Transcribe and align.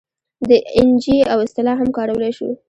د 0.49 0.51
این 0.75 0.89
جي 1.03 1.17
او 1.31 1.37
اصطلاح 1.45 1.75
هم 1.81 1.89
کارولی 1.97 2.31
شو. 2.37 2.49